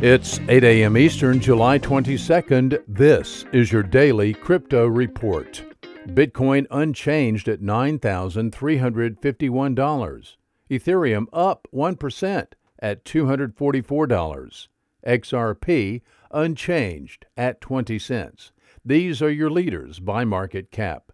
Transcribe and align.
It's 0.00 0.38
8 0.48 0.62
a.m. 0.62 0.96
Eastern, 0.96 1.40
July 1.40 1.80
22nd. 1.80 2.84
This 2.86 3.44
is 3.52 3.72
your 3.72 3.82
daily 3.82 4.32
crypto 4.32 4.86
report. 4.86 5.64
Bitcoin 6.10 6.68
unchanged 6.70 7.48
at 7.48 7.60
$9,351. 7.60 10.36
Ethereum 10.70 11.26
up 11.32 11.66
1% 11.74 12.46
at 12.78 13.04
$244. 13.04 14.68
XRP 15.04 16.02
unchanged 16.30 17.26
at 17.36 17.60
20 17.60 17.98
cents. 17.98 18.52
These 18.84 19.20
are 19.20 19.32
your 19.32 19.50
leaders 19.50 19.98
by 19.98 20.24
market 20.24 20.70
cap. 20.70 21.10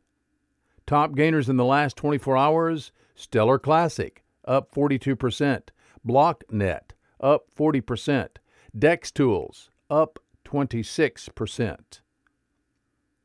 Top 0.87 1.15
gainers 1.15 1.49
in 1.49 1.57
the 1.57 1.65
last 1.65 1.97
24 1.97 2.37
hours 2.37 2.93
Stellar 3.15 3.59
Classic 3.59 4.23
up 4.45 4.75
42%, 4.75 5.69
BlockNet 6.07 6.91
up 7.19 7.47
40%, 7.57 8.29
Dex 8.77 9.13
Tools 9.13 9.71
up 9.89 10.19
26%. 10.45 12.01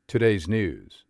Today's 0.06 0.46
news 0.46 1.04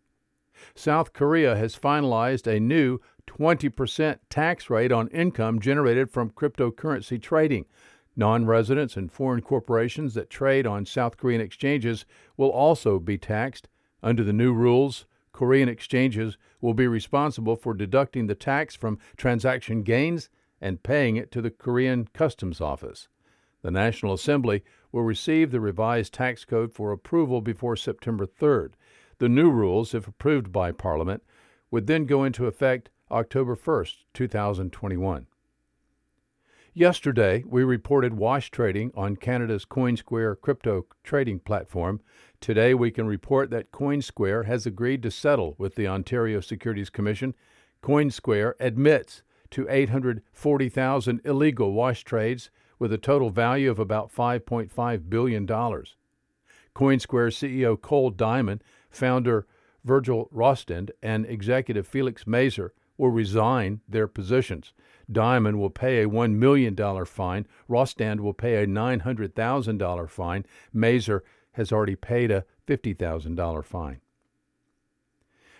South 0.73 1.13
Korea 1.13 1.55
has 1.55 1.77
finalized 1.77 2.47
a 2.47 2.59
new 2.59 2.97
20% 3.27 4.17
tax 4.31 4.67
rate 4.67 4.91
on 4.91 5.09
income 5.09 5.59
generated 5.59 6.09
from 6.09 6.31
cryptocurrency 6.31 7.21
trading. 7.21 7.65
Non 8.15 8.47
residents 8.47 8.97
and 8.97 9.11
foreign 9.11 9.41
corporations 9.43 10.15
that 10.15 10.31
trade 10.31 10.65
on 10.65 10.87
South 10.87 11.17
Korean 11.17 11.39
exchanges 11.39 12.07
will 12.35 12.49
also 12.49 12.97
be 12.97 13.19
taxed. 13.19 13.67
Under 14.01 14.23
the 14.23 14.33
new 14.33 14.53
rules, 14.53 15.05
Korean 15.33 15.69
exchanges 15.69 16.39
will 16.61 16.73
be 16.73 16.87
responsible 16.87 17.55
for 17.55 17.75
deducting 17.75 18.25
the 18.25 18.33
tax 18.33 18.75
from 18.75 18.97
transaction 19.17 19.83
gains 19.83 20.31
and 20.59 20.81
paying 20.81 21.15
it 21.15 21.31
to 21.31 21.43
the 21.43 21.51
Korean 21.51 22.07
Customs 22.11 22.59
Office. 22.59 23.07
The 23.61 23.71
National 23.71 24.13
Assembly 24.13 24.63
will 24.91 25.03
receive 25.03 25.51
the 25.51 25.59
revised 25.59 26.13
tax 26.13 26.45
code 26.45 26.73
for 26.73 26.91
approval 26.91 27.41
before 27.41 27.75
September 27.75 28.25
3rd. 28.25 28.73
The 29.19 29.29
new 29.29 29.51
rules, 29.51 29.93
if 29.93 30.07
approved 30.07 30.51
by 30.51 30.71
Parliament, 30.71 31.23
would 31.69 31.87
then 31.87 32.05
go 32.05 32.23
into 32.23 32.47
effect 32.47 32.89
October 33.11 33.55
1st, 33.55 33.97
2021. 34.13 35.27
Yesterday, 36.73 37.43
we 37.45 37.63
reported 37.65 38.13
wash 38.13 38.49
trading 38.49 38.91
on 38.95 39.17
Canada's 39.17 39.65
Coinsquare 39.65 40.39
crypto 40.39 40.85
trading 41.03 41.39
platform. 41.39 41.99
Today, 42.39 42.73
we 42.73 42.91
can 42.91 43.07
report 43.07 43.49
that 43.49 43.71
Coinsquare 43.71 44.45
has 44.45 44.65
agreed 44.65 45.03
to 45.03 45.11
settle 45.11 45.55
with 45.57 45.75
the 45.75 45.87
Ontario 45.87 46.39
Securities 46.39 46.89
Commission. 46.89 47.35
Coinsquare 47.83 48.53
admits 48.59 49.21
to 49.49 49.67
840,000 49.69 51.21
illegal 51.25 51.73
wash 51.73 52.05
trades 52.05 52.49
with 52.81 52.91
a 52.91 52.97
total 52.97 53.29
value 53.29 53.69
of 53.69 53.77
about 53.77 54.11
$5.5 54.11 55.07
billion. 55.07 55.45
Coinsquare 55.45 55.85
CEO 56.75 57.79
Cole 57.79 58.09
Diamond, 58.09 58.63
founder 58.89 59.45
Virgile 59.85 60.27
Rostand, 60.31 60.89
and 61.03 61.27
executive 61.27 61.85
Felix 61.85 62.25
Mazer 62.25 62.73
will 62.97 63.11
resign 63.11 63.81
their 63.87 64.07
positions. 64.07 64.73
Diamond 65.11 65.59
will 65.59 65.69
pay 65.69 66.01
a 66.01 66.09
$1 66.09 66.33
million 66.33 66.75
fine. 67.05 67.45
Rostand 67.69 68.19
will 68.19 68.33
pay 68.33 68.63
a 68.63 68.65
$900,000 68.65 70.09
fine. 70.09 70.43
Mazer 70.73 71.23
has 71.51 71.71
already 71.71 71.95
paid 71.95 72.31
a 72.31 72.45
$50,000 72.67 73.63
fine. 73.63 74.01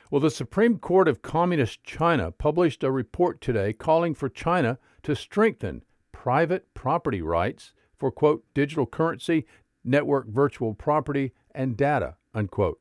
Well, 0.09 0.21
the 0.21 0.31
Supreme 0.31 0.79
Court 0.79 1.07
of 1.07 1.21
Communist 1.21 1.83
China 1.83 2.31
published 2.31 2.83
a 2.83 2.89
report 2.89 3.41
today 3.41 3.73
calling 3.73 4.15
for 4.15 4.27
China 4.27 4.79
to 5.03 5.15
strengthen 5.15 5.83
private 6.21 6.71
property 6.75 7.19
rights 7.19 7.73
for, 7.97 8.11
quote, 8.11 8.43
digital 8.53 8.85
currency, 8.85 9.43
network 9.83 10.27
virtual 10.27 10.71
property, 10.71 11.31
and 11.55 11.75
data, 11.75 12.15
unquote. 12.31 12.79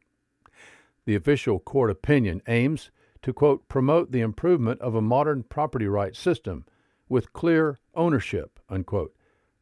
The 1.07 1.15
official 1.15 1.59
court 1.59 1.91
opinion 1.91 2.43
aims 2.47 2.91
to, 3.23 3.33
quote, 3.33 3.67
promote 3.67 4.13
the 4.13 4.21
improvement 4.21 4.79
of 4.83 4.95
a 4.95 5.01
modern 5.01 5.43
property 5.45 5.87
rights 5.87 6.19
system 6.19 6.67
with 7.09 7.33
clear 7.33 7.79
ownership, 7.95 8.61
unquote. 8.69 9.15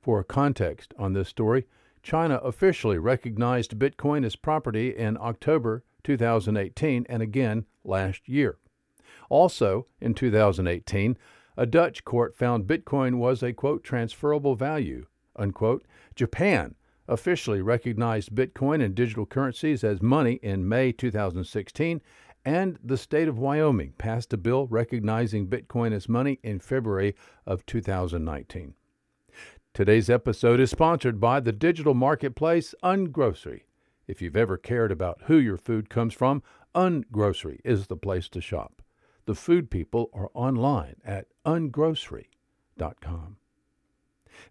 For 0.03 0.25
context 0.25 0.93
on 0.99 1.13
this 1.13 1.29
story, 1.29 1.65
China 2.03 2.41
officially 2.43 2.99
recognized 2.99 3.79
Bitcoin 3.79 4.27
as 4.27 4.35
property 4.35 4.89
in 4.89 5.17
October 5.21 5.85
2018 6.03 7.07
and 7.09 7.23
again 7.23 7.65
last 7.85 8.29
year. 8.29 8.59
Also, 9.31 9.87
in 10.01 10.15
2018, 10.15 11.17
a 11.59 11.67
Dutch 11.67 12.05
court 12.05 12.37
found 12.37 12.69
Bitcoin 12.69 13.17
was 13.17 13.43
a, 13.43 13.53
quote, 13.53 13.83
transferable 13.83 14.55
value, 14.55 15.07
unquote. 15.35 15.85
Japan 16.15 16.77
officially 17.09 17.61
recognized 17.61 18.33
Bitcoin 18.33 18.81
and 18.81 18.95
digital 18.95 19.27
currencies 19.27 19.83
as 19.83 20.01
money 20.01 20.35
in 20.35 20.69
May 20.69 20.93
2016 20.93 22.01
and 22.45 22.79
the 22.85 22.97
state 22.97 23.27
of 23.27 23.41
Wyoming 23.41 23.93
passed 23.99 24.33
a 24.33 24.37
bill 24.37 24.69
recognizing 24.69 25.49
Bitcoin 25.49 25.93
as 25.93 26.09
money 26.09 26.39
in 26.45 26.61
February 26.61 27.17
of 27.45 27.67
2019. 27.67 28.75
Today's 29.75 30.09
episode 30.09 30.61
is 30.61 30.71
sponsored 30.71 31.19
by 31.19 31.41
the 31.41 31.53
digital 31.53 31.93
marketplace 31.93 32.73
Ungrocery. 32.85 33.63
If 34.07 34.23
you've 34.23 34.37
ever 34.37 34.57
cared 34.57 34.93
about 34.93 35.23
who 35.25 35.37
your 35.37 35.57
food 35.57 35.91
comes 35.91 36.15
from, 36.15 36.41
Ungrocery 36.73 37.59
is 37.65 37.89
the 37.89 37.97
place 37.97 38.29
to 38.29 38.41
shop. 38.41 38.81
The 39.29 39.35
food 39.35 39.71
people 39.71 40.09
are 40.15 40.31
online 40.33 40.95
at 41.05 41.27
ungrocery.com. 41.45 43.37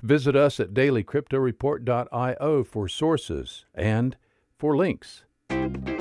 Visit 0.03 0.35
us 0.35 0.59
at 0.59 0.75
dailycryptoreport.io 0.75 2.63
for 2.63 2.87
sources 2.87 3.65
and 3.73 4.15
for 4.55 4.77
links. 4.77 5.23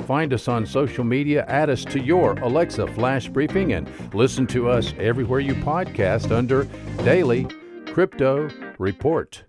Find 0.05 0.31
us 0.31 0.47
on 0.47 0.67
social 0.67 1.03
media, 1.03 1.43
add 1.47 1.71
us 1.71 1.83
to 1.85 1.99
your 1.99 2.33
Alexa 2.33 2.85
Flash 2.93 3.27
Briefing, 3.29 3.73
and 3.73 3.89
listen 4.13 4.45
to 4.45 4.69
us 4.69 4.93
everywhere 4.99 5.39
you 5.39 5.55
podcast 5.55 6.29
under 6.31 6.65
Daily 7.03 7.47
Crypto 7.87 8.47
Report. 8.77 9.43